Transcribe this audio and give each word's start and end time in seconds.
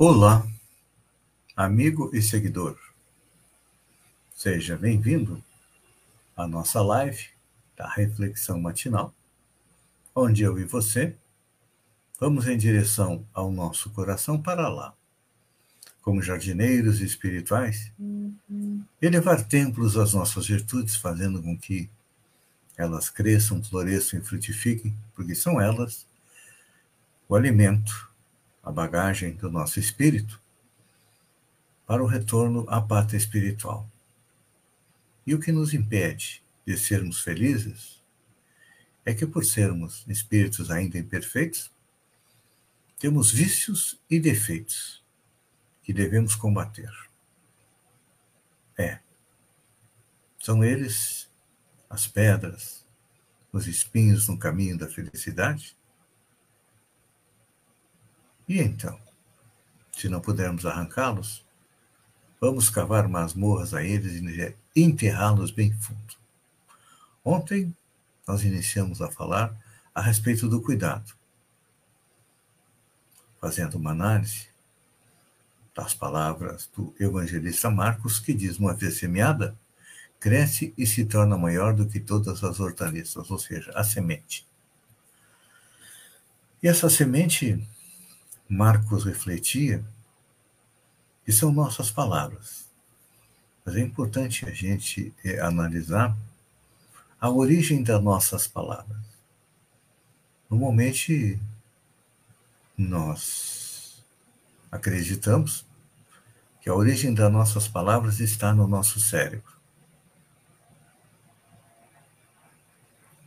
Olá, 0.00 0.46
amigo 1.56 2.08
e 2.14 2.22
seguidor. 2.22 2.78
Seja 4.32 4.76
bem-vindo 4.76 5.42
à 6.36 6.46
nossa 6.46 6.80
live 6.80 7.26
da 7.76 7.88
Reflexão 7.88 8.60
Matinal, 8.60 9.12
onde 10.14 10.44
eu 10.44 10.56
e 10.56 10.64
você 10.64 11.16
vamos 12.20 12.46
em 12.46 12.56
direção 12.56 13.26
ao 13.34 13.50
nosso 13.50 13.90
coração 13.90 14.40
para 14.40 14.68
lá, 14.68 14.94
como 16.00 16.22
jardineiros 16.22 17.00
espirituais, 17.00 17.90
uhum. 17.98 18.84
elevar 19.02 19.42
templos 19.48 19.96
às 19.96 20.14
nossas 20.14 20.46
virtudes, 20.46 20.94
fazendo 20.94 21.42
com 21.42 21.58
que 21.58 21.90
elas 22.76 23.10
cresçam, 23.10 23.64
floresçam 23.64 24.20
e 24.20 24.22
frutifiquem, 24.22 24.96
porque 25.12 25.34
são 25.34 25.60
elas 25.60 26.06
o 27.28 27.34
alimento 27.34 28.07
a 28.68 28.70
bagagem 28.70 29.34
do 29.34 29.50
nosso 29.50 29.80
espírito 29.80 30.38
para 31.86 32.04
o 32.04 32.06
retorno 32.06 32.66
à 32.68 32.82
pátria 32.82 33.16
espiritual. 33.16 33.90
E 35.26 35.34
o 35.34 35.40
que 35.40 35.50
nos 35.50 35.72
impede 35.72 36.42
de 36.66 36.76
sermos 36.76 37.22
felizes 37.22 38.02
é 39.06 39.14
que, 39.14 39.26
por 39.26 39.46
sermos 39.46 40.04
espíritos 40.06 40.70
ainda 40.70 40.98
imperfeitos, 40.98 41.72
temos 42.98 43.30
vícios 43.32 43.98
e 44.10 44.20
defeitos 44.20 45.02
que 45.82 45.94
devemos 45.94 46.34
combater. 46.34 46.92
É, 48.76 48.98
são 50.38 50.62
eles 50.62 51.26
as 51.88 52.06
pedras, 52.06 52.84
os 53.50 53.66
espinhos 53.66 54.28
no 54.28 54.38
caminho 54.38 54.76
da 54.76 54.86
felicidade? 54.86 55.77
E 58.48 58.60
então? 58.60 58.98
Se 59.92 60.08
não 60.08 60.20
pudermos 60.20 60.64
arrancá-los, 60.64 61.44
vamos 62.40 62.70
cavar 62.70 63.06
masmorras 63.06 63.74
a 63.74 63.82
eles 63.82 64.14
e 64.14 64.56
enterrá-los 64.80 65.50
bem 65.50 65.72
fundo. 65.72 66.14
Ontem, 67.24 67.74
nós 68.26 68.42
iniciamos 68.44 69.02
a 69.02 69.10
falar 69.10 69.54
a 69.94 70.00
respeito 70.00 70.48
do 70.48 70.62
cuidado, 70.62 71.12
fazendo 73.40 73.74
uma 73.74 73.90
análise 73.90 74.48
das 75.74 75.94
palavras 75.94 76.70
do 76.74 76.94
evangelista 76.98 77.70
Marcos, 77.70 78.18
que 78.18 78.32
diz: 78.32 78.58
Uma 78.58 78.74
vez 78.74 78.98
semeada, 78.98 79.58
cresce 80.18 80.72
e 80.78 80.86
se 80.86 81.04
torna 81.04 81.36
maior 81.36 81.74
do 81.74 81.86
que 81.86 82.00
todas 82.00 82.42
as 82.42 82.60
hortaliças, 82.60 83.30
ou 83.30 83.38
seja, 83.38 83.70
a 83.74 83.84
semente. 83.84 84.46
E 86.62 86.68
essa 86.68 86.88
semente 86.88 87.68
Marcos 88.48 89.04
refletia, 89.04 89.84
que 91.24 91.32
são 91.32 91.52
nossas 91.52 91.90
palavras. 91.90 92.66
Mas 93.64 93.76
é 93.76 93.80
importante 93.80 94.46
a 94.46 94.50
gente 94.50 95.12
é, 95.22 95.40
analisar 95.40 96.16
a 97.20 97.28
origem 97.28 97.82
das 97.82 98.02
nossas 98.02 98.46
palavras. 98.46 98.96
Normalmente, 100.48 101.38
nós 102.76 104.02
acreditamos 104.70 105.66
que 106.60 106.70
a 106.70 106.74
origem 106.74 107.12
das 107.12 107.30
nossas 107.32 107.66
palavras 107.66 108.20
está 108.20 108.54
no 108.54 108.66
nosso 108.66 109.00
cérebro. 109.00 109.52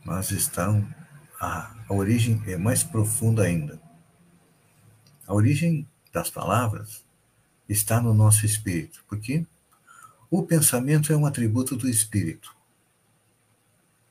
Mas 0.04 0.30
estão, 0.30 0.86
a, 1.40 1.74
a 1.88 1.92
origem 1.92 2.42
é 2.46 2.56
mais 2.56 2.82
profunda 2.82 3.44
ainda. 3.44 3.81
A 5.32 5.34
origem 5.34 5.88
das 6.12 6.28
palavras 6.28 7.02
está 7.66 8.02
no 8.02 8.12
nosso 8.12 8.44
espírito, 8.44 9.02
porque 9.08 9.46
o 10.30 10.42
pensamento 10.42 11.10
é 11.10 11.16
um 11.16 11.24
atributo 11.24 11.74
do 11.74 11.88
espírito. 11.88 12.54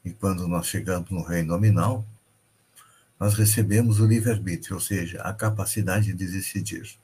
E 0.03 0.09
quando 0.09 0.47
nós 0.47 0.65
chegamos 0.65 1.11
no 1.11 1.21
reino 1.21 1.49
nominal, 1.49 2.03
nós 3.19 3.35
recebemos 3.35 3.99
o 3.99 4.07
livre-arbítrio, 4.07 4.73
ou 4.73 4.81
seja, 4.81 5.21
a 5.21 5.31
capacidade 5.31 6.11
de 6.11 6.25
decidir. 6.25 6.97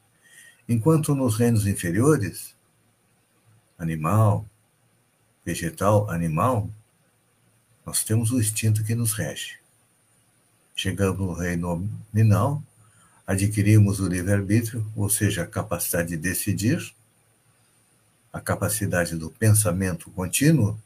Enquanto 0.68 1.14
nos 1.14 1.38
reinos 1.38 1.68
inferiores, 1.68 2.56
animal, 3.78 4.50
vegetal, 5.46 6.10
animal, 6.10 6.68
nós 7.86 8.04
temos 8.04 8.32
o 8.32 8.40
instinto 8.40 8.84
que 8.84 8.96
nos 8.96 9.14
rege. 9.14 9.60
Chegando 10.76 11.24
no 11.24 11.34
reino 11.34 11.88
nominal, 12.12 12.64
adquirimos 13.28 14.00
o 14.00 14.08
livre-arbítrio, 14.08 14.90
ou 14.96 15.10
seja, 15.10 15.44
a 15.44 15.48
capacidade 15.48 16.10
de 16.10 16.18
decidir, 16.18 16.96
a 18.32 18.40
capacidade 18.40 19.18
do 19.18 19.30
pensamento 19.30 20.10
contínuo, 20.12 20.80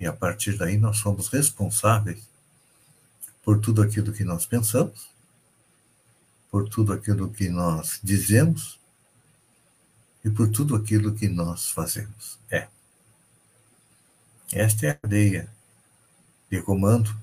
e 0.00 0.06
a 0.06 0.12
partir 0.12 0.56
daí 0.56 0.78
nós 0.78 0.96
somos 0.96 1.28
responsáveis 1.28 2.22
por 3.42 3.60
tudo 3.60 3.82
aquilo 3.82 4.12
que 4.12 4.24
nós 4.24 4.46
pensamos, 4.46 5.08
por 6.50 6.68
tudo 6.68 6.92
aquilo 6.92 7.30
que 7.30 7.50
nós 7.50 8.00
dizemos 8.02 8.80
e 10.24 10.30
por 10.30 10.50
tudo 10.50 10.74
aquilo 10.74 11.14
que 11.14 11.28
nós 11.28 11.70
fazemos. 11.70 12.38
É. 12.50 12.68
Esta 14.52 14.86
é 14.86 14.90
a 14.90 14.94
cadeia 14.94 15.48
de 16.50 16.62
comando 16.62 17.14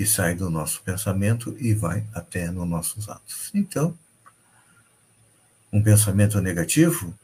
que 0.00 0.06
sai 0.06 0.34
do 0.34 0.48
nosso 0.48 0.80
pensamento 0.80 1.54
e 1.60 1.74
vai 1.74 2.06
até 2.14 2.50
nos 2.50 2.66
nossos 2.66 3.06
atos. 3.06 3.50
Então, 3.52 3.94
um 5.70 5.82
pensamento 5.82 6.40
negativo, 6.40 7.14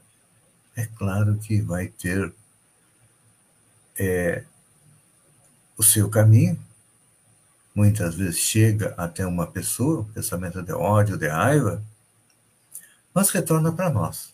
é 0.75 0.85
claro 0.85 1.39
que 1.39 1.59
vai 1.59 1.87
ter 1.87 2.31
é, 3.97 4.43
o 5.75 5.81
seu 5.81 6.07
caminho, 6.07 6.55
muitas 7.73 8.13
vezes 8.13 8.37
chega 8.37 8.93
até 8.95 9.25
uma 9.25 9.47
pessoa, 9.47 10.01
um 10.01 10.13
pensamento 10.13 10.61
de 10.61 10.71
ódio, 10.71 11.17
de 11.17 11.27
raiva, 11.27 11.83
mas 13.11 13.31
retorna 13.31 13.71
para 13.71 13.89
nós. 13.89 14.31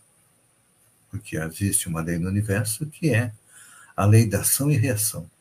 Porque 1.09 1.38
existe 1.38 1.88
uma 1.88 2.02
lei 2.02 2.20
no 2.20 2.28
universo 2.28 2.86
que 2.88 3.09
é 3.09 3.32
a 3.96 4.06
lei 4.06 4.28
da 4.28 4.42
ação 4.42 4.70
e 4.70 4.76
reação. 4.76 5.32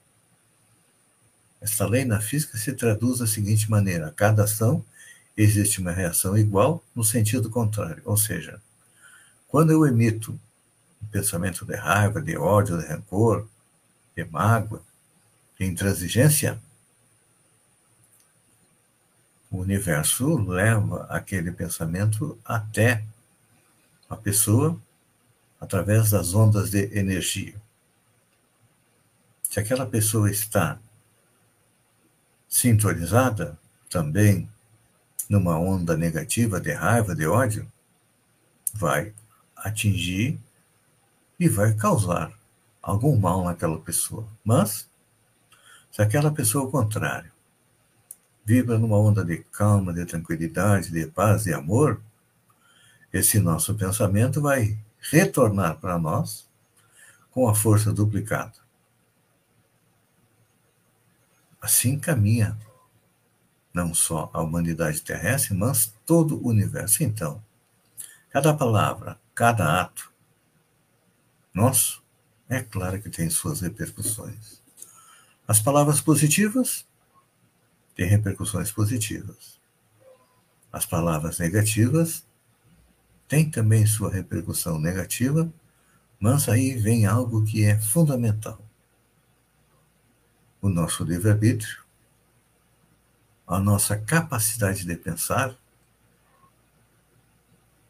Essa 1.62 1.86
lei 1.86 2.04
na 2.04 2.20
física 2.20 2.58
se 2.58 2.72
traduz 2.72 3.20
da 3.20 3.26
seguinte 3.26 3.70
maneira: 3.70 4.08
a 4.08 4.10
cada 4.10 4.42
ação 4.42 4.84
existe 5.36 5.80
uma 5.80 5.92
reação 5.92 6.36
igual 6.36 6.82
no 6.92 7.04
sentido 7.04 7.48
contrário. 7.48 8.02
Ou 8.04 8.16
seja, 8.16 8.60
quando 9.46 9.70
eu 9.70 9.86
emito 9.86 10.32
um 11.00 11.06
pensamento 11.06 11.64
de 11.64 11.76
raiva, 11.76 12.20
de 12.20 12.36
ódio, 12.36 12.78
de 12.78 12.86
rancor, 12.86 13.46
de 14.16 14.24
mágoa, 14.24 14.82
de 15.56 15.64
intransigência, 15.64 16.60
o 19.48 19.58
universo 19.58 20.36
leva 20.38 21.04
aquele 21.10 21.52
pensamento 21.52 22.36
até 22.44 23.04
a 24.10 24.16
pessoa 24.16 24.76
através 25.60 26.10
das 26.10 26.34
ondas 26.34 26.70
de 26.70 26.90
energia. 26.98 27.54
Se 29.44 29.60
aquela 29.60 29.86
pessoa 29.86 30.28
está 30.28 30.80
sintonizada 32.52 33.58
também 33.88 34.46
numa 35.26 35.58
onda 35.58 35.96
negativa 35.96 36.60
de 36.60 36.70
raiva, 36.70 37.14
de 37.14 37.26
ódio, 37.26 37.66
vai 38.74 39.14
atingir 39.56 40.38
e 41.40 41.48
vai 41.48 41.72
causar 41.72 42.30
algum 42.82 43.18
mal 43.18 43.42
naquela 43.42 43.80
pessoa. 43.80 44.28
Mas, 44.44 44.86
se 45.90 46.02
aquela 46.02 46.30
pessoa, 46.30 46.66
ao 46.66 46.70
contrário, 46.70 47.32
vibra 48.44 48.78
numa 48.78 48.98
onda 48.98 49.24
de 49.24 49.38
calma, 49.38 49.90
de 49.90 50.04
tranquilidade, 50.04 50.90
de 50.90 51.06
paz 51.06 51.46
e 51.46 51.54
amor, 51.54 52.02
esse 53.10 53.38
nosso 53.38 53.74
pensamento 53.74 54.42
vai 54.42 54.78
retornar 55.10 55.78
para 55.78 55.98
nós 55.98 56.46
com 57.30 57.48
a 57.48 57.54
força 57.54 57.90
duplicada. 57.94 58.61
Assim 61.62 61.96
caminha 61.96 62.58
não 63.72 63.94
só 63.94 64.28
a 64.32 64.42
humanidade 64.42 65.00
terrestre, 65.00 65.54
mas 65.54 65.94
todo 66.04 66.36
o 66.36 66.48
universo. 66.48 67.04
Então, 67.04 67.42
cada 68.30 68.52
palavra, 68.52 69.18
cada 69.32 69.80
ato 69.80 70.12
nosso, 71.54 72.02
é 72.48 72.60
claro 72.60 73.00
que 73.00 73.08
tem 73.08 73.30
suas 73.30 73.60
repercussões. 73.60 74.60
As 75.46 75.60
palavras 75.60 76.00
positivas 76.00 76.84
têm 77.94 78.06
repercussões 78.06 78.72
positivas. 78.72 79.60
As 80.72 80.84
palavras 80.84 81.38
negativas 81.38 82.26
têm 83.28 83.48
também 83.48 83.86
sua 83.86 84.10
repercussão 84.10 84.78
negativa, 84.80 85.52
mas 86.18 86.48
aí 86.48 86.76
vem 86.76 87.06
algo 87.06 87.44
que 87.44 87.64
é 87.64 87.78
fundamental. 87.78 88.60
O 90.62 90.68
nosso 90.68 91.02
livre-arbítrio, 91.02 91.82
a 93.44 93.58
nossa 93.58 93.98
capacidade 93.98 94.86
de 94.86 94.96
pensar, 94.96 95.58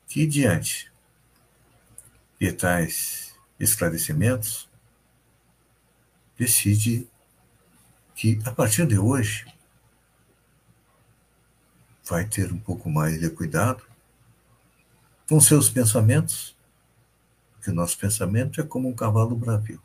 que 0.08 0.26
diante 0.26 0.90
de 2.40 2.50
tais 2.50 3.36
esclarecimentos, 3.60 4.70
decide 6.36 7.06
que 8.14 8.40
a 8.46 8.50
partir 8.50 8.86
de 8.86 8.98
hoje 8.98 9.44
vai 12.04 12.26
ter 12.26 12.50
um 12.50 12.58
pouco 12.58 12.88
mais 12.88 13.20
de 13.20 13.28
cuidado 13.28 13.84
com 15.28 15.38
seus 15.38 15.68
pensamentos, 15.68 16.56
porque 17.52 17.70
o 17.70 17.74
nosso 17.74 17.98
pensamento 17.98 18.62
é 18.62 18.64
como 18.64 18.88
um 18.88 18.94
cavalo 18.94 19.36
bravio. 19.36 19.80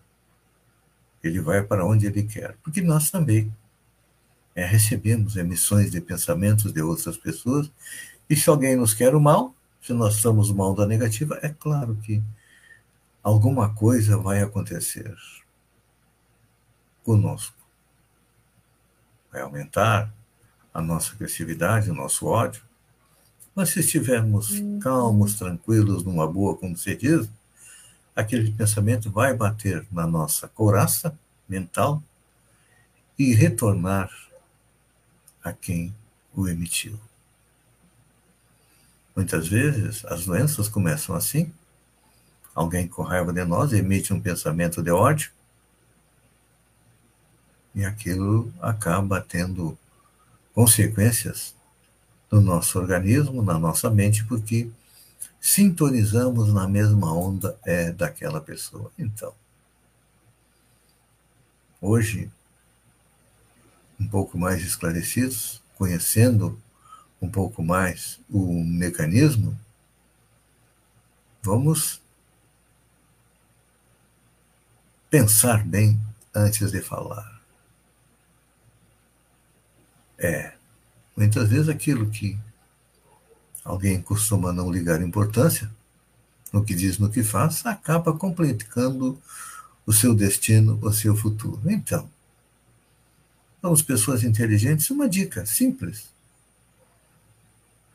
Ele 1.24 1.40
vai 1.40 1.64
para 1.64 1.86
onde 1.86 2.06
ele 2.06 2.24
quer, 2.24 2.56
porque 2.64 2.82
nós 2.82 3.10
também 3.10 3.54
é, 4.56 4.66
recebemos 4.66 5.36
emissões 5.36 5.92
de 5.92 6.02
pensamentos 6.02 6.72
de 6.72 6.82
outras 6.82 7.18
pessoas, 7.18 7.72
e 8.30 8.36
se 8.36 8.50
alguém 8.50 8.76
nos 8.76 8.94
quer 8.94 9.16
o 9.16 9.22
mal, 9.22 9.56
se 9.82 9.94
nós 9.94 10.16
estamos 10.16 10.52
mal 10.52 10.74
da 10.76 10.86
negativa, 10.86 11.40
é 11.42 11.50
claro 11.50 11.96
que 11.96 12.22
alguma 13.24 13.74
coisa 13.74 14.18
vai 14.18 14.42
acontecer 14.42 15.16
conosco. 17.04 17.56
Vai 19.32 19.42
aumentar 19.42 20.14
a 20.74 20.82
nossa 20.82 21.14
agressividade, 21.14 21.90
o 21.90 21.94
nosso 21.94 22.26
ódio. 22.26 22.62
Mas 23.56 23.70
se 23.70 23.80
estivermos 23.80 24.62
calmos, 24.82 25.36
tranquilos, 25.36 26.04
numa 26.04 26.28
boa, 26.28 26.56
como 26.56 26.78
você 26.78 26.96
diz, 26.96 27.30
aquele 28.18 28.52
pensamento 28.52 29.12
vai 29.12 29.36
bater 29.36 29.86
na 29.92 30.08
nossa 30.08 30.48
couraça 30.48 31.18
mental 31.48 32.02
e 33.18 33.32
retornar 33.36 34.10
a 35.44 35.54
quem 35.54 35.94
o 36.34 36.48
emitiu. 36.48 37.00
Muitas 39.16 39.48
vezes 39.48 40.04
as 40.06 40.26
doenças 40.26 40.68
começam 40.68 41.16
assim. 41.16 41.54
Alguém 42.56 42.88
com 42.88 43.04
raiva 43.04 43.32
de 43.32 43.46
nós 43.46 43.72
emite 43.72 44.12
um 44.12 44.20
pensamento 44.20 44.82
de 44.82 44.90
ódio 44.90 45.32
e 47.76 47.86
aquilo 47.86 48.52
acaba 48.60 49.22
tendo 49.22 49.78
consequências 50.56 51.54
no 52.32 52.42
nosso 52.42 52.80
organismo, 52.80 53.44
na 53.44 53.60
nossa 53.60 53.92
mente, 53.92 54.26
porque 54.26 54.68
sintonizamos 55.48 56.54
na 56.54 56.68
mesma 56.68 57.14
onda 57.14 57.58
é, 57.66 57.94
daquela 57.94 58.42
pessoa. 58.42 58.92
Então, 59.00 59.34
hoje, 61.82 62.30
um 63.98 64.06
pouco 64.10 64.38
mais 64.38 64.62
esclarecidos, 64.62 65.62
conhecendo 65.78 66.62
um 67.22 67.30
pouco 67.30 67.64
mais 67.64 68.20
o 68.30 68.62
mecanismo, 68.62 69.58
vamos 71.42 72.02
pensar 75.10 75.66
bem 75.66 75.98
antes 76.36 76.74
de 76.74 76.82
falar. 76.82 77.42
É, 80.18 80.56
muitas 81.16 81.48
vezes 81.48 81.70
aquilo 81.70 82.10
que 82.10 82.38
alguém 83.68 84.02
costuma 84.02 84.54
não 84.54 84.72
ligar 84.72 85.02
importância 85.02 85.70
no 86.54 86.64
que 86.64 86.74
diz, 86.74 86.98
no 86.98 87.10
que 87.10 87.22
faz, 87.22 87.66
acaba 87.66 88.14
complicando 88.18 89.22
o 89.86 89.92
seu 89.92 90.16
destino, 90.16 90.80
o 90.82 90.94
seu 90.94 91.16
futuro. 91.16 91.62
Então, 91.66 92.10
vamos, 93.62 93.82
pessoas 93.82 94.24
inteligentes, 94.24 94.90
uma 94.90 95.10
dica 95.10 95.46
simples. 95.46 96.10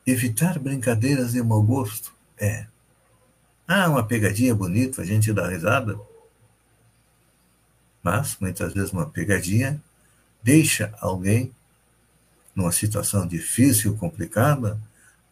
Evitar 0.06 0.58
brincadeiras 0.58 1.32
de 1.32 1.42
mau 1.42 1.62
gosto. 1.62 2.12
É. 2.36 2.66
Ah, 3.66 3.88
uma 3.88 4.04
pegadinha 4.04 4.54
bonita, 4.54 5.00
a 5.00 5.04
gente 5.06 5.32
dá 5.32 5.48
risada. 5.48 5.98
Mas, 8.02 8.36
muitas 8.38 8.74
vezes, 8.74 8.92
uma 8.92 9.08
pegadinha 9.08 9.82
deixa 10.42 10.92
alguém 11.00 11.50
numa 12.54 12.72
situação 12.72 13.26
difícil, 13.26 13.96
complicada, 13.96 14.78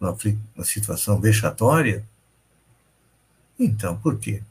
numa, 0.01 0.17
numa 0.55 0.65
situação 0.65 1.21
vexatória. 1.21 2.03
Então, 3.59 3.95
por 3.95 4.17
quê? 4.17 4.41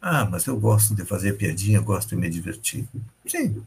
Ah, 0.00 0.24
mas 0.24 0.46
eu 0.46 0.58
gosto 0.58 0.94
de 0.94 1.04
fazer 1.04 1.34
piadinha, 1.34 1.80
gosto 1.80 2.10
de 2.10 2.16
me 2.16 2.30
divertir. 2.30 2.88
Sim, 3.26 3.62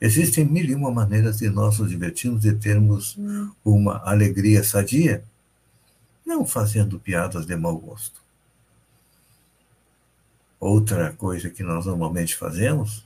Existem 0.00 0.44
mil 0.44 0.64
e 0.64 0.74
uma 0.74 0.90
maneiras 0.90 1.38
de 1.38 1.48
nós 1.48 1.78
nos 1.78 1.88
divertirmos 1.88 2.44
e 2.44 2.52
termos 2.54 3.16
uma 3.64 4.02
alegria 4.04 4.62
sadia, 4.62 5.24
não 6.26 6.44
fazendo 6.44 6.98
piadas 6.98 7.46
de 7.46 7.56
mau 7.56 7.78
gosto. 7.78 8.20
Outra 10.58 11.12
coisa 11.12 11.48
que 11.48 11.62
nós 11.62 11.86
normalmente 11.86 12.36
fazemos, 12.36 13.04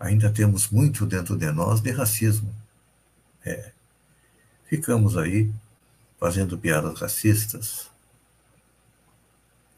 ainda 0.00 0.30
temos 0.30 0.68
muito 0.68 1.04
dentro 1.04 1.36
de 1.36 1.50
nós 1.52 1.80
de 1.80 1.90
racismo. 1.90 2.52
É. 3.44 3.72
Ficamos 4.68 5.16
aí 5.16 5.50
fazendo 6.20 6.58
piadas 6.58 7.00
racistas, 7.00 7.88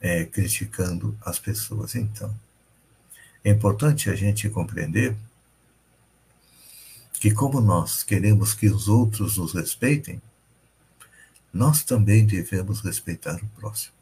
é, 0.00 0.24
criticando 0.24 1.16
as 1.22 1.38
pessoas. 1.38 1.94
Então, 1.94 2.34
é 3.44 3.50
importante 3.50 4.10
a 4.10 4.14
gente 4.14 4.48
compreender 4.48 5.16
que, 7.14 7.30
como 7.30 7.60
nós 7.60 8.02
queremos 8.02 8.52
que 8.54 8.66
os 8.66 8.88
outros 8.88 9.36
nos 9.36 9.52
respeitem, 9.54 10.20
nós 11.52 11.82
também 11.82 12.26
devemos 12.26 12.80
respeitar 12.80 13.36
o 13.36 13.60
próximo. 13.60 13.94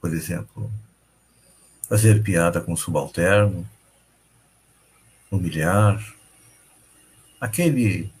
Por 0.00 0.12
exemplo, 0.12 0.70
fazer 1.88 2.22
piada 2.22 2.60
com 2.60 2.72
o 2.72 2.76
subalterno, 2.76 3.68
humilhar, 5.30 6.14
aquele 7.40 8.12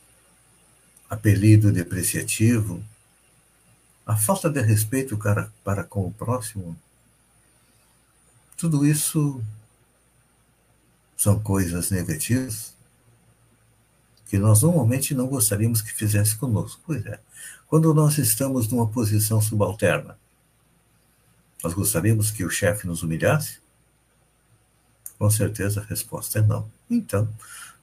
apelido 1.08 1.72
depreciativo, 1.72 2.82
a 4.04 4.16
falta 4.16 4.48
de 4.48 4.60
respeito 4.60 5.16
para, 5.16 5.52
para 5.64 5.82
com 5.84 6.06
o 6.06 6.12
próximo, 6.12 6.76
tudo 8.56 8.86
isso 8.86 9.42
são 11.16 11.40
coisas 11.40 11.90
negativas 11.90 12.74
que 14.26 14.38
nós 14.38 14.62
normalmente 14.62 15.14
não 15.14 15.26
gostaríamos 15.26 15.80
que 15.80 15.92
fizesse 15.92 16.36
conosco. 16.36 16.80
Pois 16.84 17.04
é. 17.06 17.20
Quando 17.68 17.92
nós 17.94 18.18
estamos 18.18 18.68
numa 18.68 18.88
posição 18.88 19.40
subalterna, 19.40 20.18
nós 21.62 21.74
gostaríamos 21.74 22.30
que 22.30 22.44
o 22.44 22.50
chefe 22.50 22.86
nos 22.86 23.02
humilhasse? 23.02 23.58
Com 25.18 25.30
certeza 25.30 25.80
a 25.80 25.84
resposta 25.84 26.38
é 26.38 26.42
não. 26.42 26.68
Então, 26.90 27.28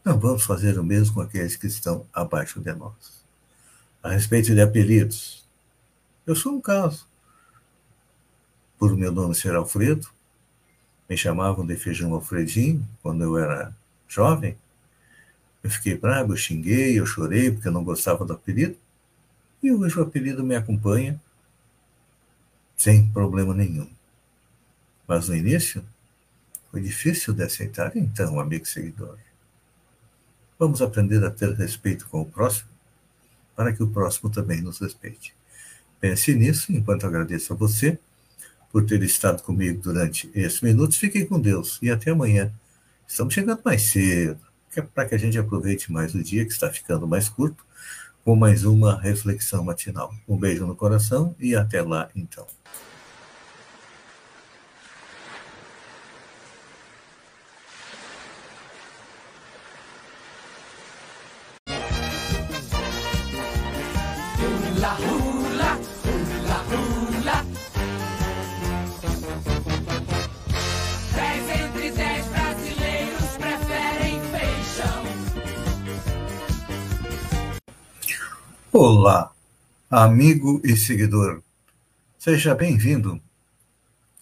não 0.04 0.20
vamos 0.20 0.44
fazer 0.44 0.78
o 0.78 0.84
mesmo 0.84 1.16
com 1.16 1.22
aqueles 1.22 1.56
que 1.56 1.68
estão 1.68 2.06
abaixo 2.14 2.60
de 2.60 2.74
nós. 2.74 3.24
A 4.02 4.10
respeito 4.10 4.54
de 4.54 4.62
apelidos, 4.62 5.46
eu 6.28 6.36
sou 6.36 6.54
um 6.54 6.62
caso. 6.62 7.08
Por 8.78 8.98
meu 8.98 9.12
nome 9.12 9.34
ser 9.34 9.56
Alfredo, 9.56 10.10
me 11.10 11.16
chamavam 11.16 11.66
de 11.66 11.76
feijão 11.78 12.14
Alfredinho 12.14 12.86
quando 13.02 13.24
eu 13.24 13.38
era 13.38 13.74
jovem. 14.08 14.58
Eu 15.64 15.70
fiquei 15.70 15.98
bravo, 15.98 16.34
eu 16.34 16.38
xinguei, 16.38 17.00
eu 17.00 17.06
chorei 17.06 17.52
porque 17.52 17.70
eu 17.70 17.72
não 17.72 17.84
gostava 17.84 18.26
do 18.26 18.34
apelido. 18.34 18.76
E 19.62 19.72
hoje 19.72 19.98
o 19.98 20.04
apelido 20.04 20.44
me 20.44 20.56
acompanha 20.56 21.22
sem 22.76 23.10
problema 23.12 23.54
nenhum. 23.54 23.90
Mas 25.08 25.30
no 25.30 25.36
início 25.36 25.86
foi 26.70 26.82
difícil 26.82 27.34
de 27.34 27.44
aceitar. 27.44 27.96
Então, 27.96 28.38
amigo 28.38 28.66
seguidor, 28.66 29.18
vamos 30.58 30.82
aprender 30.82 31.24
a 31.24 31.32
ter 31.32 31.54
respeito 31.54 32.08
com 32.08 32.22
o 32.22 32.26
próximo 32.26 32.70
para 33.56 33.74
que 33.74 33.84
o 33.84 33.88
próximo 33.88 34.30
também 34.30 34.62
nos 34.62 34.80
respeite. 34.80 35.34
Pense 36.00 36.34
nisso 36.34 36.72
enquanto 36.72 37.06
agradeço 37.06 37.54
a 37.54 37.56
você 37.56 37.98
por 38.72 38.86
ter 38.86 39.02
estado 39.04 39.44
comigo 39.44 39.82
durante 39.82 40.30
esses 40.34 40.62
minutos. 40.62 40.98
Fiquem 40.98 41.26
com 41.26 41.40
Deus 41.40 41.80
e 41.82 41.90
até 41.90 42.12
amanhã. 42.12 42.52
Estamos 43.08 43.34
chegando 43.34 43.62
mais 43.64 43.84
cedo. 43.84 44.40
é 44.76 44.82
para 44.82 45.06
que 45.06 45.16
a 45.16 45.18
gente 45.18 45.38
aproveite 45.38 45.92
mais 45.92 46.16
o 46.16 46.24
dia, 46.24 46.46
que 46.46 46.52
está 46.52 46.72
ficando 46.72 47.08
mais 47.08 47.30
curto, 47.30 47.64
com 48.26 48.36
mais 48.36 48.66
uma 48.66 49.00
reflexão 49.00 49.64
matinal. 49.64 50.14
Um 50.28 50.36
beijo 50.36 50.66
no 50.66 50.76
coração 50.76 51.36
e 51.40 51.56
até 51.56 51.82
lá, 51.82 52.10
então. 52.16 52.48
Amigo 79.96 80.60
e 80.64 80.76
seguidor. 80.76 81.44
Seja 82.18 82.56
bem-vindo 82.56 83.22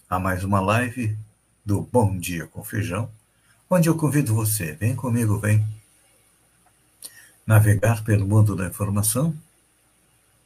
a 0.06 0.18
mais 0.18 0.44
uma 0.44 0.60
live 0.60 1.16
do 1.64 1.80
Bom 1.80 2.18
Dia 2.18 2.46
com 2.46 2.62
Feijão, 2.62 3.10
onde 3.70 3.88
eu 3.88 3.96
convido 3.96 4.34
você, 4.34 4.72
vem 4.72 4.94
comigo, 4.94 5.38
vem 5.38 5.66
navegar 7.46 8.04
pelo 8.04 8.28
mundo 8.28 8.54
da 8.54 8.66
informação 8.66 9.34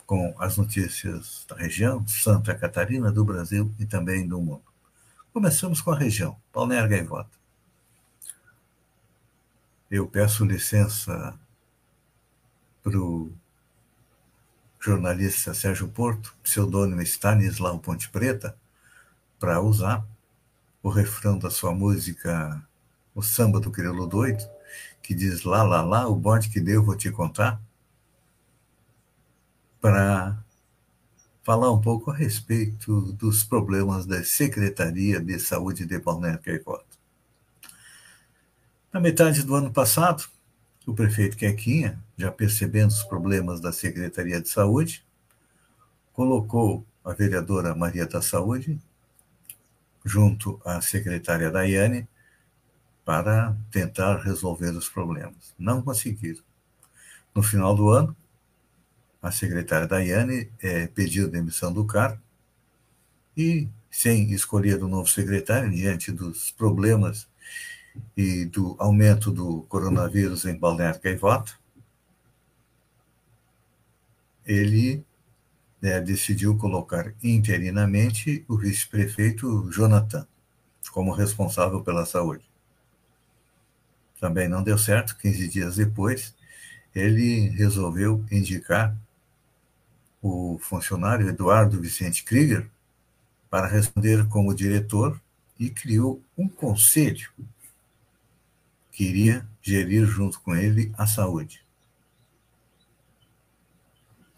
com 0.07 0.33
as 0.39 0.57
notícias 0.57 1.45
da 1.49 1.57
região, 1.57 2.07
Santa 2.07 2.55
Catarina, 2.55 3.11
do 3.11 3.25
Brasil 3.25 3.75
e 3.81 3.85
também 3.85 4.29
do 4.29 4.41
mundo. 4.41 4.63
Começamos 5.33 5.81
com 5.81 5.91
a 5.91 5.99
região, 5.99 6.37
Balneário 6.55 6.89
Gaivota. 6.89 7.37
Eu 9.91 10.07
peço 10.07 10.45
licença 10.45 11.37
para 12.81 12.97
o 12.97 13.33
jornalista 14.87 15.53
Sérgio 15.53 15.89
Porto, 15.89 16.33
pseudônimo 16.45 17.03
Stanislau 17.03 17.81
Ponte 17.81 18.09
Preta, 18.09 18.57
para 19.37 19.61
usar 19.61 20.07
o 20.81 20.89
refrão 20.89 21.37
da 21.37 21.51
sua 21.51 21.75
música 21.75 22.63
O 23.13 23.21
Samba 23.21 23.59
do 23.59 23.71
Crioulo 23.71 24.07
Doido, 24.07 24.49
que 25.03 25.13
diz 25.13 25.43
lá, 25.43 25.65
lá, 25.65 25.83
lá, 25.83 26.07
o 26.07 26.15
bonde 26.15 26.49
que 26.49 26.61
deu, 26.61 26.85
vou 26.85 26.97
te 26.97 27.11
contar, 27.11 27.61
para 29.81 30.39
falar 31.43 31.73
um 31.73 31.81
pouco 31.81 32.13
a 32.13 32.15
respeito 32.15 33.13
dos 33.15 33.43
problemas 33.43 34.07
da 34.07 34.23
Secretaria 34.23 35.21
de 35.21 35.39
Saúde 35.41 35.85
de 35.85 35.99
Balneário 35.99 36.41
Gaivota. 36.45 36.97
Na 38.93 39.01
metade 39.01 39.43
do 39.43 39.55
ano 39.55 39.73
passado, 39.73 40.29
o 40.87 40.95
prefeito 40.95 41.37
Quequinha, 41.37 41.99
já 42.17 42.31
percebendo 42.31 42.91
os 42.91 43.03
problemas 43.03 43.61
da 43.61 43.73
Secretaria 43.73 44.41
de 44.41 44.49
Saúde, 44.49 45.05
colocou 46.13 46.87
a 47.05 47.13
vereadora 47.13 47.75
Maria 47.75 48.07
da 48.07 48.23
Saúde 48.23 48.81
junto 50.05 50.61
à 50.65 50.81
secretária 50.81 51.51
Daiane 51.51 52.09
para 53.05 53.57
tentar 53.71 54.19
resolver 54.19 54.71
os 54.71 54.89
problemas. 54.89 55.55
Não 55.59 55.83
conseguiram. 55.83 56.43
No 57.35 57.43
final 57.43 57.75
do 57.75 57.91
ano, 57.91 58.17
a 59.21 59.33
secretária 59.33 59.89
Daiane 59.89 60.51
é, 60.61 60.87
pediu 60.87 61.29
demissão 61.29 61.73
do 61.73 61.85
cargo 61.85 62.23
e, 63.37 63.69
sem 63.91 64.33
escolher 64.33 64.83
o 64.83 64.87
um 64.87 64.89
novo 64.89 65.09
secretário, 65.09 65.71
diante 65.71 66.13
dos 66.13 66.53
problemas 66.53 67.29
e 68.17 68.45
do 68.45 68.77
aumento 68.79 69.31
do 69.31 69.63
coronavírus 69.63 70.45
em 70.45 70.59
Balneário 70.59 71.01
Gaivota, 71.01 71.53
ele 74.45 75.05
né, 75.81 76.01
decidiu 76.01 76.57
colocar 76.57 77.13
interinamente 77.23 78.45
o 78.49 78.57
vice-prefeito 78.57 79.71
Jonathan 79.71 80.27
como 80.93 81.13
responsável 81.13 81.83
pela 81.83 82.07
saúde. 82.07 82.45
Também 84.21 84.49
não 84.49 84.63
deu 84.63 84.79
certo, 84.79 85.17
15 85.19 85.49
dias 85.49 85.77
depois, 85.77 86.35
ele 86.95 87.51
resolveu 87.51 88.25
indicar 88.31 88.97
o 90.23 90.59
funcionário 90.59 91.29
Eduardo 91.29 91.81
Vicente 91.81 92.25
Krieger 92.25 92.69
para 93.51 93.67
responder 93.67 94.27
como 94.29 94.55
diretor 94.55 95.21
e 95.59 95.69
criou 95.71 96.23
um 96.37 96.49
conselho 96.49 97.31
que 98.97 99.05
iria 99.05 99.47
gerir 99.61 100.07
junto 100.07 100.41
com 100.41 100.57
ele 100.57 100.91
a 100.97 101.07
saúde. 101.07 101.63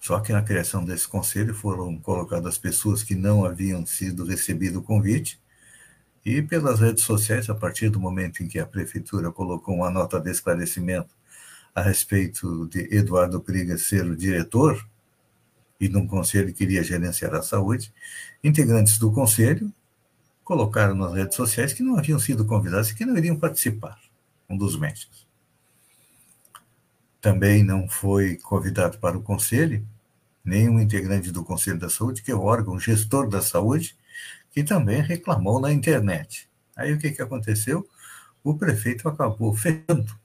Só 0.00 0.18
que 0.18 0.32
na 0.32 0.42
criação 0.42 0.84
desse 0.84 1.06
conselho 1.06 1.54
foram 1.54 1.96
colocadas 1.96 2.58
pessoas 2.58 3.04
que 3.04 3.14
não 3.14 3.44
haviam 3.44 3.86
sido 3.86 4.24
recebido 4.24 4.80
o 4.80 4.82
convite, 4.82 5.40
e 6.26 6.42
pelas 6.42 6.80
redes 6.80 7.04
sociais, 7.04 7.48
a 7.48 7.54
partir 7.54 7.88
do 7.88 8.00
momento 8.00 8.42
em 8.42 8.48
que 8.48 8.58
a 8.58 8.66
prefeitura 8.66 9.30
colocou 9.30 9.76
uma 9.76 9.92
nota 9.92 10.18
de 10.18 10.28
esclarecimento 10.28 11.14
a 11.72 11.80
respeito 11.80 12.66
de 12.66 12.92
Eduardo 12.92 13.40
Priga 13.40 13.78
ser 13.78 14.06
o 14.06 14.16
diretor, 14.16 14.84
e 15.80 15.88
num 15.88 16.04
conselho 16.04 16.52
que 16.52 16.64
iria 16.64 16.82
gerenciar 16.82 17.32
a 17.36 17.42
saúde, 17.42 17.94
integrantes 18.42 18.98
do 18.98 19.12
conselho 19.12 19.72
colocaram 20.42 20.96
nas 20.96 21.14
redes 21.14 21.36
sociais 21.36 21.72
que 21.72 21.84
não 21.84 21.96
haviam 21.96 22.18
sido 22.18 22.44
convidados 22.44 22.90
e 22.90 22.96
que 22.96 23.06
não 23.06 23.16
iriam 23.16 23.36
participar 23.36 24.07
um 24.48 24.56
dos 24.56 24.78
médicos. 24.78 25.26
Também 27.20 27.62
não 27.62 27.88
foi 27.88 28.36
convidado 28.36 28.98
para 28.98 29.18
o 29.18 29.22
conselho 29.22 29.86
nenhum 30.48 30.80
integrante 30.80 31.30
do 31.30 31.44
Conselho 31.44 31.78
da 31.78 31.90
Saúde, 31.90 32.22
que 32.22 32.30
é 32.30 32.34
o 32.34 32.42
órgão 32.42 32.80
gestor 32.80 33.28
da 33.28 33.42
saúde, 33.42 33.96
que 34.50 34.64
também 34.64 35.02
reclamou 35.02 35.60
na 35.60 35.70
internet. 35.70 36.48
Aí 36.74 36.92
o 36.92 36.98
que, 36.98 37.10
que 37.10 37.20
aconteceu? 37.20 37.86
O 38.42 38.56
prefeito 38.56 39.08
acabou 39.08 39.54
fechando, 39.54 40.18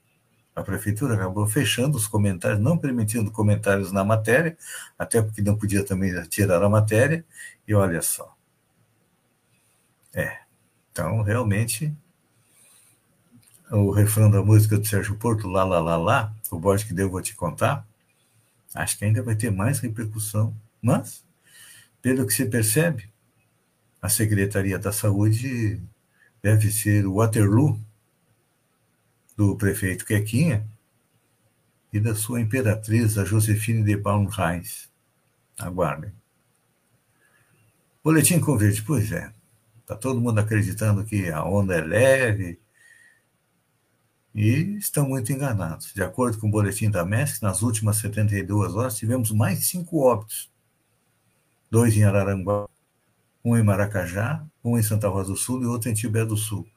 a 0.56 0.64
prefeitura 0.64 1.16
acabou 1.16 1.46
fechando 1.48 1.98
os 1.98 2.08
comentários, 2.08 2.60
não 2.60 2.78
permitindo 2.78 3.32
comentários 3.32 3.92
na 3.92 4.04
matéria, 4.04 4.58
até 4.98 5.22
porque 5.22 5.42
não 5.42 5.58
podia 5.58 5.84
também 5.84 6.14
tirar 6.30 6.64
a 6.64 6.70
matéria, 6.70 7.26
e 7.68 7.74
olha 7.74 8.02
só. 8.02 8.34
É, 10.14 10.38
então 10.92 11.22
realmente 11.24 11.94
o 13.74 13.92
refrão 13.92 14.30
da 14.30 14.44
música 14.44 14.78
do 14.78 14.86
Sérgio 14.86 15.16
Porto, 15.16 15.48
lá, 15.48 15.64
lá, 15.64 15.80
lá, 15.80 15.98
lá, 15.98 16.36
o 16.52 16.60
bode 16.60 16.86
que 16.86 16.94
deu, 16.94 17.10
vou 17.10 17.22
te 17.22 17.36
contar, 17.36 17.86
acho 18.76 18.98
que 18.98 19.06
ainda 19.06 19.24
vai 19.24 19.36
ter 19.36 19.52
mais 19.52 19.80
repercussão. 19.80 20.56
Mas, 20.80 21.26
pelo 22.02 22.28
que 22.28 22.34
se 22.34 22.46
percebe, 22.46 23.10
a 24.00 24.10
Secretaria 24.10 24.78
da 24.78 24.92
Saúde 24.92 25.82
deve 26.42 26.72
ser 26.72 27.08
o 27.08 27.16
Waterloo 27.16 27.80
do 29.36 29.56
prefeito 29.56 30.06
Quequinha 30.06 30.68
e 31.92 32.00
da 32.00 32.14
sua 32.14 32.42
imperatriz, 32.42 33.18
a 33.18 33.26
Josefine 33.26 33.84
de 33.84 33.98
Baumreis. 33.98 34.90
Aguardem. 35.58 36.12
Boletim 38.04 38.40
Convite, 38.40 38.84
pois 38.84 39.12
é. 39.12 39.34
Está 39.80 39.96
todo 39.96 40.22
mundo 40.22 40.40
acreditando 40.40 41.04
que 41.06 41.30
a 41.30 41.44
onda 41.44 41.76
é 41.76 41.82
leve, 41.82 42.60
e 44.34 44.78
estão 44.78 45.08
muito 45.08 45.32
enganados. 45.32 45.94
De 45.94 46.02
acordo 46.02 46.40
com 46.40 46.48
o 46.48 46.52
boletim 46.52 46.90
da 46.90 47.06
MESC, 47.06 47.42
nas 47.44 47.62
últimas 47.62 47.98
72 47.98 48.76
horas 48.76 48.98
tivemos 48.98 49.32
mais 49.32 49.68
cinco 49.68 50.00
óbitos. 50.00 50.52
Dois 51.70 51.96
em 51.96 52.04
Araranguá, 52.04 52.68
um 53.44 53.56
em 53.58 53.64
Maracajá, 53.64 54.44
um 54.64 54.78
em 54.78 54.84
Santa 54.84 55.08
Rosa 55.08 55.32
do 55.32 55.38
Sul 55.38 55.62
e 55.62 55.66
outro 55.66 55.90
em 55.90 55.94
Tibé 55.94 56.26
do 56.26 56.38
Sul. 56.38 56.68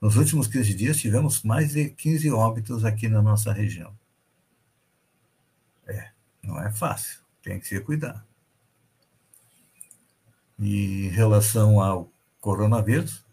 Nos 0.00 0.16
últimos 0.16 0.46
15 0.46 0.74
dias 0.74 0.96
tivemos 0.98 1.42
mais 1.42 1.72
de 1.72 1.90
15 1.90 2.30
óbitos 2.30 2.84
aqui 2.84 3.08
na 3.08 3.22
nossa 3.22 3.52
região. 3.52 3.92
É, 5.86 6.10
não 6.42 6.60
é 6.60 6.70
fácil, 6.70 7.20
tem 7.42 7.58
que 7.58 7.66
se 7.66 7.80
cuidar. 7.80 8.24
E 10.58 11.06
em 11.06 11.08
relação 11.08 11.80
ao 11.80 12.10
coronavírus, 12.40 13.24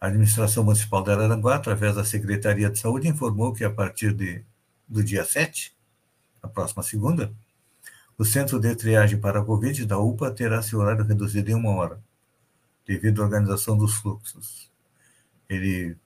a 0.00 0.08
administração 0.08 0.64
municipal 0.64 1.02
de 1.02 1.10
Araranguá, 1.10 1.56
através 1.56 1.94
da 1.94 2.04
Secretaria 2.04 2.70
de 2.70 2.78
Saúde, 2.78 3.08
informou 3.08 3.52
que 3.52 3.64
a 3.64 3.70
partir 3.70 4.12
de, 4.12 4.44
do 4.86 5.02
dia 5.02 5.24
7, 5.24 5.74
a 6.42 6.48
próxima 6.48 6.82
segunda, 6.82 7.32
o 8.18 8.24
centro 8.24 8.58
de 8.58 8.74
triagem 8.74 9.18
para 9.18 9.40
a 9.40 9.44
Covid 9.44 9.84
da 9.84 9.98
UPA 9.98 10.30
terá 10.30 10.62
seu 10.62 10.78
horário 10.78 11.04
reduzido 11.04 11.50
em 11.50 11.54
uma 11.54 11.70
hora, 11.70 12.00
devido 12.86 13.22
à 13.22 13.24
organização 13.24 13.76
dos 13.76 13.94
fluxos. 13.94 14.70
Ele 15.48 15.96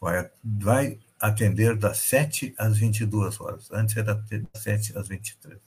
vai, 0.00 0.30
vai 0.42 0.98
atender 1.20 1.76
das 1.76 1.98
7 1.98 2.54
às 2.58 2.76
22 2.78 3.40
horas. 3.40 3.70
Antes 3.72 3.96
era 3.96 4.14
das 4.14 4.62
7 4.62 4.98
às 4.98 5.08
23. 5.08 5.58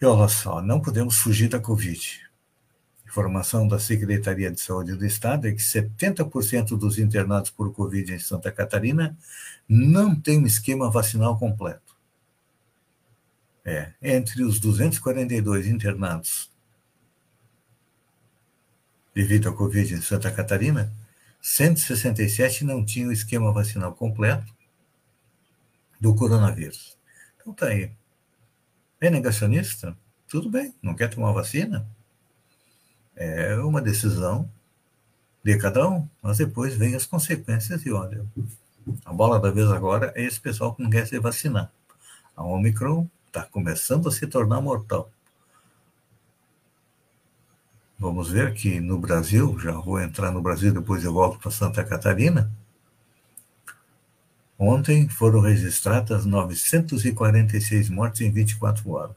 E 0.00 0.04
olha 0.04 0.28
só, 0.28 0.60
não 0.60 0.80
podemos 0.80 1.16
fugir 1.16 1.48
da 1.48 1.60
Covid. 1.60 2.31
Informação 3.12 3.68
da 3.68 3.78
Secretaria 3.78 4.50
de 4.50 4.58
Saúde 4.58 4.94
do 4.94 5.04
Estado 5.04 5.46
é 5.46 5.52
que 5.52 5.60
70% 5.60 6.78
dos 6.78 6.98
internados 6.98 7.50
por 7.50 7.70
Covid 7.70 8.10
em 8.10 8.18
Santa 8.18 8.50
Catarina 8.50 9.14
não 9.68 10.18
têm 10.18 10.38
um 10.38 10.46
esquema 10.46 10.90
vacinal 10.90 11.38
completo. 11.38 11.94
É, 13.62 13.92
entre 14.00 14.42
os 14.42 14.58
242 14.58 15.66
internados 15.66 16.50
devido 19.14 19.50
à 19.50 19.52
Covid 19.52 19.92
em 19.92 20.00
Santa 20.00 20.30
Catarina, 20.32 20.90
167 21.42 22.64
não 22.64 22.82
tinham 22.82 23.12
esquema 23.12 23.52
vacinal 23.52 23.92
completo 23.94 24.50
do 26.00 26.14
coronavírus. 26.14 26.96
Então 27.36 27.52
tá 27.52 27.66
aí. 27.66 27.92
É 28.98 29.10
negacionista? 29.10 29.94
Tudo 30.26 30.48
bem, 30.48 30.74
não 30.80 30.94
quer 30.94 31.10
tomar 31.10 31.32
vacina? 31.32 31.86
É 33.16 33.56
uma 33.56 33.80
decisão 33.80 34.50
de 35.44 35.56
cada 35.58 35.88
um, 35.88 36.08
mas 36.22 36.38
depois 36.38 36.74
vem 36.74 36.94
as 36.94 37.04
consequências 37.04 37.84
e 37.84 37.92
olha, 37.92 38.24
a 39.04 39.12
bola 39.12 39.40
da 39.40 39.50
vez 39.50 39.70
agora 39.70 40.12
é 40.14 40.22
esse 40.22 40.40
pessoal 40.40 40.74
que 40.74 40.82
não 40.82 40.90
quer 40.90 41.06
se 41.06 41.18
vacinar. 41.18 41.70
A 42.36 42.44
Omicron 42.44 43.08
está 43.26 43.42
começando 43.44 44.08
a 44.08 44.12
se 44.12 44.26
tornar 44.26 44.60
mortal. 44.60 45.10
Vamos 47.98 48.30
ver 48.30 48.52
que 48.54 48.80
no 48.80 48.98
Brasil, 48.98 49.56
já 49.58 49.72
vou 49.72 50.00
entrar 50.00 50.32
no 50.32 50.42
Brasil, 50.42 50.72
depois 50.72 51.04
eu 51.04 51.12
volto 51.12 51.38
para 51.38 51.50
Santa 51.50 51.84
Catarina. 51.84 52.50
Ontem 54.58 55.08
foram 55.08 55.40
registradas 55.40 56.24
946 56.24 57.88
mortes 57.90 58.20
em 58.20 58.30
24 58.30 58.90
horas. 58.90 59.16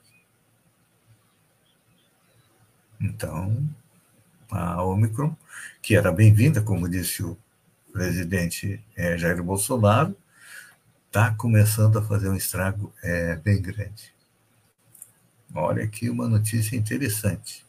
Então, 3.00 3.68
a 4.56 4.84
Omicron, 4.84 5.36
que 5.82 5.96
era 5.96 6.12
bem-vinda, 6.12 6.62
como 6.62 6.90
disse 6.90 7.22
o 7.24 7.38
presidente 7.92 8.82
é, 8.96 9.18
Jair 9.18 9.44
Bolsonaro, 9.44 10.16
está 11.08 11.32
começando 11.32 12.00
a 12.00 12.02
fazer 12.02 12.30
um 12.30 12.36
estrago 12.36 12.94
é, 13.04 13.36
bem 13.36 13.62
grande. 13.62 14.14
Olha 15.54 15.84
aqui 15.84 16.10
uma 16.10 16.28
notícia 16.28 16.76
interessante. 16.76 17.66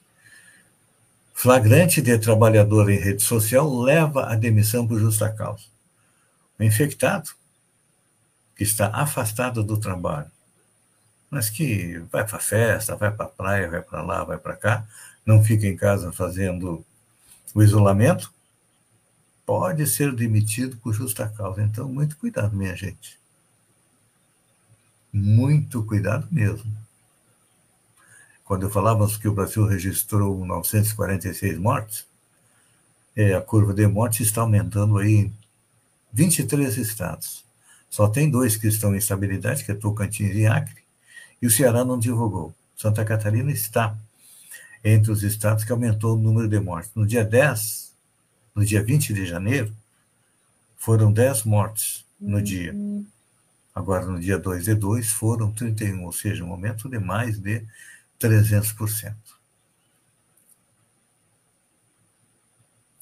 Flagrante 1.34 2.00
de 2.00 2.18
trabalhador 2.18 2.90
em 2.90 2.98
rede 2.98 3.22
social 3.22 3.72
leva 3.80 4.32
a 4.32 4.34
demissão 4.34 4.86
por 4.86 4.98
justa 4.98 5.30
causa. 5.30 5.64
O 6.58 6.62
infectado, 6.62 7.30
que 8.56 8.64
está 8.64 8.88
afastado 8.88 9.62
do 9.62 9.78
trabalho, 9.78 10.30
mas 11.30 11.50
que 11.50 11.98
vai 12.10 12.26
para 12.26 12.38
festa, 12.38 12.96
vai 12.96 13.12
para 13.12 13.26
praia, 13.26 13.68
vai 13.68 13.82
para 13.82 14.02
lá, 14.02 14.24
vai 14.24 14.38
para 14.38 14.56
cá, 14.56 14.86
não 15.26 15.42
fica 15.42 15.66
em 15.66 15.76
casa 15.76 16.12
fazendo 16.12 16.86
o 17.52 17.62
isolamento, 17.62 18.32
pode 19.44 19.86
ser 19.86 20.14
demitido 20.14 20.76
por 20.76 20.94
justa 20.94 21.28
causa. 21.28 21.62
Então, 21.62 21.88
muito 21.88 22.16
cuidado, 22.16 22.56
minha 22.56 22.76
gente. 22.76 23.18
Muito 25.12 25.82
cuidado 25.82 26.28
mesmo. 26.30 26.70
Quando 28.44 28.70
falávamos 28.70 29.16
que 29.16 29.26
o 29.26 29.34
Brasil 29.34 29.66
registrou 29.66 30.46
946 30.46 31.58
mortes, 31.58 32.06
é, 33.16 33.34
a 33.34 33.40
curva 33.40 33.74
de 33.74 33.86
mortes 33.88 34.20
está 34.20 34.42
aumentando 34.42 34.98
aí 34.98 35.14
em 35.14 35.34
23 36.12 36.76
estados. 36.76 37.44
Só 37.90 38.08
tem 38.08 38.30
dois 38.30 38.56
que 38.56 38.68
estão 38.68 38.94
em 38.94 38.98
estabilidade, 38.98 39.64
que 39.64 39.72
é 39.72 39.74
Tocantins 39.74 40.36
e 40.36 40.46
Acre, 40.46 40.82
e 41.40 41.46
o 41.46 41.50
Ceará 41.50 41.84
não 41.84 41.98
divulgou. 41.98 42.54
Santa 42.76 43.04
Catarina 43.04 43.50
está 43.50 43.96
entre 44.88 45.10
os 45.10 45.24
estados 45.24 45.64
que 45.64 45.72
aumentou 45.72 46.14
o 46.14 46.20
número 46.20 46.48
de 46.48 46.60
mortes. 46.60 46.92
No 46.94 47.04
dia 47.04 47.24
10, 47.24 47.92
no 48.54 48.64
dia 48.64 48.84
20 48.84 49.12
de 49.12 49.26
janeiro, 49.26 49.74
foram 50.76 51.12
10 51.12 51.42
mortes 51.42 52.04
no 52.20 52.40
dia. 52.40 52.72
Agora, 53.74 54.06
no 54.06 54.20
dia 54.20 54.38
2 54.38 54.64
de 54.64 54.74
2, 54.74 55.10
foram 55.10 55.50
31, 55.50 56.04
ou 56.04 56.12
seja, 56.12 56.44
um 56.44 56.52
aumento 56.52 56.88
de 56.88 57.00
mais 57.00 57.36
de 57.36 57.64
300%. 58.20 59.12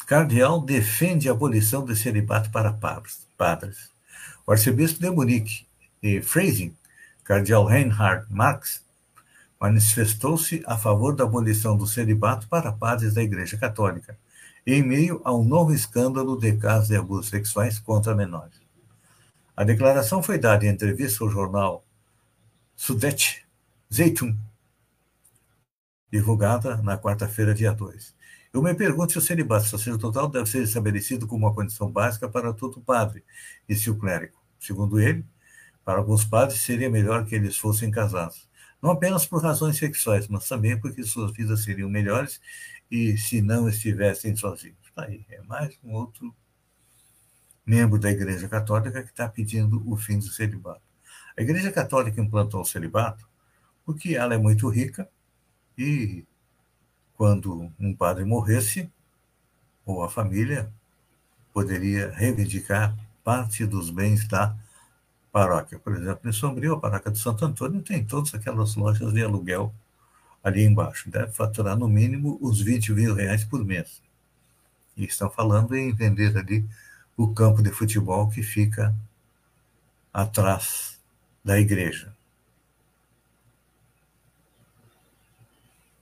Cardeal 0.06 0.62
defende 0.62 1.28
a 1.28 1.32
abolição 1.32 1.84
do 1.84 1.94
celibato 1.94 2.50
para 2.50 2.72
padres. 2.72 3.90
O 4.46 4.52
arcebispo 4.52 5.00
de 5.00 5.10
Munique 5.10 5.66
e 6.02 6.22
Freising, 6.22 6.74
cardeal 7.22 7.66
Reinhard 7.66 8.26
Marx, 8.30 8.83
manifestou-se 9.60 10.62
a 10.66 10.76
favor 10.76 11.14
da 11.14 11.24
abolição 11.24 11.76
do 11.76 11.86
celibato 11.86 12.48
para 12.48 12.72
padres 12.72 13.14
da 13.14 13.22
Igreja 13.22 13.56
Católica, 13.56 14.18
em 14.66 14.82
meio 14.82 15.20
a 15.24 15.32
um 15.34 15.44
novo 15.44 15.72
escândalo 15.72 16.38
de 16.38 16.56
casos 16.56 16.88
de 16.88 16.96
abusos 16.96 17.28
sexuais 17.28 17.78
contra 17.78 18.14
menores. 18.14 18.60
A 19.56 19.62
declaração 19.62 20.22
foi 20.22 20.38
dada 20.38 20.64
em 20.64 20.68
entrevista 20.68 21.22
ao 21.22 21.30
jornal 21.30 21.84
Sudete 22.74 23.46
Zeitung, 23.92 24.36
divulgada 26.10 26.76
na 26.78 26.98
quarta-feira, 26.98 27.54
dia 27.54 27.72
2. 27.72 28.14
Eu 28.52 28.62
me 28.62 28.74
pergunto 28.74 29.12
se 29.12 29.18
o 29.18 29.22
celibato 29.22 29.66
sacerdotal 29.66 30.28
deve 30.28 30.46
ser 30.46 30.62
estabelecido 30.62 31.26
como 31.26 31.46
uma 31.46 31.54
condição 31.54 31.90
básica 31.90 32.28
para 32.28 32.52
todo 32.52 32.80
padre, 32.80 33.24
disse 33.68 33.90
o 33.90 33.96
clérigo. 33.96 34.36
Segundo 34.60 35.00
ele, 35.00 35.24
para 35.84 35.98
alguns 35.98 36.24
padres 36.24 36.60
seria 36.60 36.88
melhor 36.88 37.24
que 37.24 37.34
eles 37.34 37.56
fossem 37.56 37.90
casados 37.90 38.48
não 38.84 38.90
apenas 38.90 39.24
por 39.24 39.42
razões 39.42 39.78
sexuais, 39.78 40.28
mas 40.28 40.46
também 40.46 40.78
porque 40.78 41.02
suas 41.04 41.32
vidas 41.32 41.64
seriam 41.64 41.88
melhores 41.88 42.38
e 42.90 43.16
se 43.16 43.40
não 43.40 43.66
estivessem 43.66 44.36
sozinhos. 44.36 44.76
Tá 44.94 45.04
aí, 45.04 45.24
é 45.30 45.40
mais 45.40 45.74
um 45.82 45.94
outro 45.94 46.36
membro 47.64 47.98
da 47.98 48.10
Igreja 48.10 48.46
Católica 48.46 49.02
que 49.02 49.08
está 49.08 49.26
pedindo 49.26 49.82
o 49.90 49.96
fim 49.96 50.18
do 50.18 50.26
celibato. 50.26 50.82
A 51.34 51.40
Igreja 51.40 51.72
Católica 51.72 52.20
implantou 52.20 52.60
o 52.60 52.64
celibato 52.66 53.26
porque 53.86 54.16
ela 54.16 54.34
é 54.34 54.38
muito 54.38 54.68
rica 54.68 55.08
e 55.78 56.22
quando 57.16 57.72
um 57.80 57.96
padre 57.96 58.26
morresse, 58.26 58.92
ou 59.86 60.02
a 60.02 60.10
família 60.10 60.70
poderia 61.54 62.10
reivindicar 62.10 62.94
parte 63.24 63.64
dos 63.64 63.88
bens 63.88 64.28
da 64.28 64.54
paróquia. 65.34 65.80
Por 65.80 65.96
exemplo, 65.96 66.30
em 66.30 66.32
Sombrio, 66.32 66.74
a 66.74 66.80
paróquia 66.80 67.10
de 67.10 67.18
Santo 67.18 67.44
Antônio 67.44 67.82
tem 67.82 68.04
todas 68.04 68.32
aquelas 68.32 68.76
lojas 68.76 69.12
de 69.12 69.20
aluguel 69.20 69.74
ali 70.44 70.62
embaixo. 70.62 71.10
Deve 71.10 71.32
faturar 71.32 71.76
no 71.76 71.88
mínimo 71.88 72.38
os 72.40 72.60
20 72.60 72.92
mil 72.92 73.14
reais 73.16 73.42
por 73.42 73.64
mês. 73.64 74.00
E 74.96 75.04
estão 75.04 75.28
falando 75.28 75.74
em 75.74 75.92
vender 75.92 76.38
ali 76.38 76.64
o 77.16 77.34
campo 77.34 77.60
de 77.64 77.72
futebol 77.72 78.30
que 78.30 78.44
fica 78.44 78.94
atrás 80.12 81.00
da 81.44 81.58
igreja. 81.58 82.14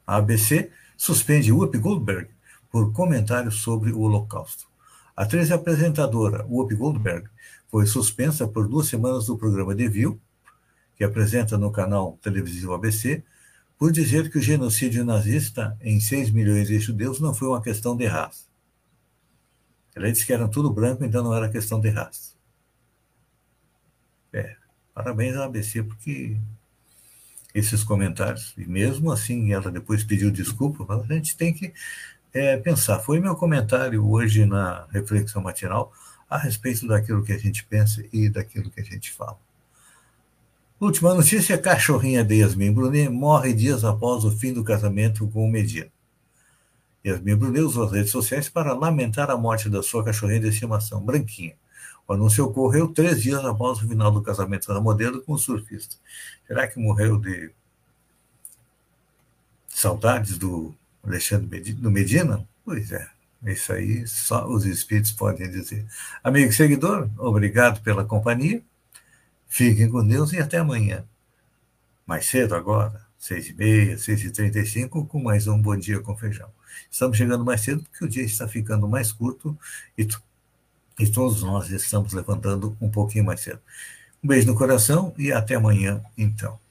A 0.07 0.17
ABC 0.17 0.71
suspende 0.95 1.51
Whoopi 1.51 1.79
Goldberg 1.79 2.29
por 2.71 2.93
comentários 2.93 3.63
sobre 3.63 3.93
o 3.93 4.01
Holocausto. 4.01 4.67
A 5.17 5.23
atriz 5.23 5.49
e 5.49 5.55
apresentadora 5.55 6.45
Whoopi 6.45 6.75
Goldberg 6.75 7.32
foi 7.73 7.87
suspensa 7.87 8.47
por 8.47 8.69
duas 8.69 8.87
semanas 8.87 9.25
do 9.25 9.39
programa 9.39 9.75
View, 9.75 10.21
que 10.95 11.03
apresenta 11.03 11.57
no 11.57 11.73
canal 11.73 12.19
televisivo 12.21 12.75
ABC, 12.75 13.25
por 13.79 13.91
dizer 13.91 14.31
que 14.31 14.37
o 14.37 14.43
genocídio 14.43 15.03
nazista 15.07 15.75
em 15.81 15.99
6 15.99 16.31
milhões 16.33 16.69
de 16.69 16.79
judeus 16.79 17.19
não 17.19 17.33
foi 17.35 17.49
uma 17.49 17.63
questão 17.63 17.97
de 17.97 18.05
raça. 18.05 18.45
Ela 19.95 20.13
disse 20.13 20.27
que 20.27 20.35
eram 20.35 20.51
tudo 20.51 20.71
branco, 20.71 21.03
então 21.03 21.25
não 21.25 21.35
era 21.35 21.49
questão 21.49 21.81
de 21.81 21.89
raça. 21.89 22.35
É, 24.35 24.55
parabéns 24.93 25.35
à 25.37 25.47
ABC, 25.47 25.83
porque 25.83 26.37
esses 27.55 27.83
comentários, 27.83 28.53
e 28.59 28.67
mesmo 28.67 29.11
assim 29.11 29.51
ela 29.51 29.71
depois 29.71 30.05
pediu 30.05 30.31
desculpa, 30.31 30.85
mas 30.87 31.11
a 31.11 31.15
gente 31.15 31.39
tem 31.39 31.55
que 31.55 31.73
é, 32.35 32.59
pensar. 32.59 32.99
Foi 32.99 33.19
meu 33.19 33.35
comentário 33.35 34.07
hoje 34.07 34.45
na 34.45 34.87
reflexão 34.91 35.41
matinal 35.41 35.91
a 36.33 36.39
respeito 36.39 36.87
daquilo 36.87 37.23
que 37.23 37.33
a 37.33 37.39
gente 37.39 37.63
pensa 37.65 38.03
e 38.11 38.31
daquilo 38.31 38.71
que 38.71 38.81
a 38.81 38.85
gente 38.85 39.13
fala. 39.13 39.39
Última 40.81 41.15
notícia: 41.15 41.59
cachorrinha 41.59 42.25
de 42.25 42.37
Yasmin 42.37 42.73
Brunet 42.73 43.11
morre 43.11 43.53
dias 43.53 43.85
após 43.85 44.25
o 44.25 44.31
fim 44.31 44.53
do 44.53 44.65
casamento 44.65 45.29
com 45.29 45.45
o 45.45 45.51
Medina. 45.51 45.93
Yasmin 47.05 47.37
Brunet 47.37 47.61
usou 47.61 47.85
as 47.85 47.93
redes 47.93 48.11
sociais 48.11 48.49
para 48.49 48.73
lamentar 48.73 49.31
a 49.31 49.37
morte 49.37 49.69
da 49.69 49.83
sua 49.83 50.03
cachorrinha 50.03 50.41
de 50.41 50.49
estimação, 50.49 51.05
Branquinha. 51.05 51.55
O 52.09 52.15
anúncio 52.15 52.45
ocorreu 52.45 52.89
três 52.89 53.23
dias 53.23 53.45
após 53.45 53.79
o 53.79 53.89
final 53.89 54.11
do 54.11 54.23
casamento 54.23 54.67
da 54.69 54.81
modelo 54.81 55.21
com 55.23 55.35
o 55.35 55.39
surfista. 55.39 55.97
Será 56.47 56.67
que 56.67 56.81
morreu 56.81 57.19
de 57.19 57.53
saudades 59.69 60.39
do 60.39 60.75
Alexandre 61.05 61.77
Medina? 61.79 62.49
Pois 62.65 62.91
é. 62.91 63.22
Isso 63.45 63.73
aí 63.73 64.07
só 64.07 64.47
os 64.47 64.65
espíritos 64.65 65.13
podem 65.13 65.51
dizer. 65.51 65.87
Amigo 66.23 66.53
seguidor, 66.53 67.11
obrigado 67.19 67.83
pela 67.83 68.05
companhia. 68.05 68.63
Fiquem 69.49 69.89
com 69.91 70.07
Deus 70.07 70.33
e 70.33 70.39
até 70.39 70.59
amanhã. 70.59 71.05
Mais 72.07 72.27
cedo 72.27 72.55
agora, 72.55 73.05
seis 73.19 73.49
e 73.49 73.55
meia, 73.55 73.99
seis 73.99 74.23
e 74.23 74.31
trinta 74.31 74.61
e 74.61 74.67
cinco, 74.67 75.05
com 75.07 75.21
mais 75.21 75.47
um 75.47 75.61
Bom 75.61 75.77
Dia 75.77 76.01
com 76.01 76.17
Feijão. 76.17 76.49
Estamos 76.91 77.17
chegando 77.17 77.45
mais 77.45 77.61
cedo 77.61 77.83
porque 77.83 78.05
o 78.05 78.09
dia 78.09 78.23
está 78.25 78.47
ficando 78.47 78.89
mais 78.89 79.13
curto 79.13 79.59
e, 79.99 80.07
e 81.01 81.07
todos 81.11 81.43
nós 81.43 81.69
estamos 81.71 82.13
levantando 82.13 82.77
um 82.81 82.91
pouquinho 82.91 83.25
mais 83.25 83.41
cedo. 83.41 83.61
Um 84.23 84.29
beijo 84.29 84.47
no 84.47 84.55
coração 84.55 85.13
e 85.19 85.33
até 85.33 85.57
amanhã, 85.57 86.01
então. 86.17 86.62